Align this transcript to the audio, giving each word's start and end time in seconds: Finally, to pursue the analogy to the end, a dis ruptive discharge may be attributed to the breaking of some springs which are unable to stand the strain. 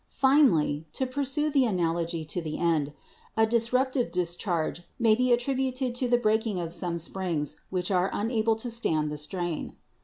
Finally, 0.15 0.87
to 0.93 1.05
pursue 1.05 1.51
the 1.51 1.63
analogy 1.63 2.25
to 2.25 2.41
the 2.41 2.57
end, 2.57 2.91
a 3.37 3.45
dis 3.45 3.69
ruptive 3.69 4.09
discharge 4.11 4.81
may 4.97 5.13
be 5.13 5.31
attributed 5.31 5.93
to 5.93 6.07
the 6.07 6.17
breaking 6.17 6.59
of 6.59 6.73
some 6.73 6.97
springs 6.97 7.57
which 7.69 7.91
are 7.91 8.09
unable 8.11 8.55
to 8.55 8.71
stand 8.71 9.11
the 9.11 9.17
strain. 9.19 9.75